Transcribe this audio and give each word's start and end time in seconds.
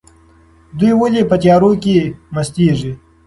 دوی 0.77 0.91
ولې 0.99 1.21
په 1.29 1.35
تیارو 1.43 1.71
کې 1.83 1.97
مستیږي؟ 2.35 2.91